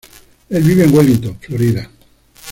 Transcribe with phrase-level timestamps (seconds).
[0.49, 1.87] Él vive en Wellington, Florida.